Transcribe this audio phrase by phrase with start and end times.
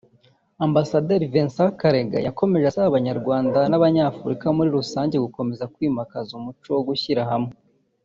[0.65, 7.53] Ambasaderi Vicent Karega yakomeje asaba Abanyarwanda n’Abanyafurika muri rusange gukomeza kwimakaza umuco wo gushyira hamwe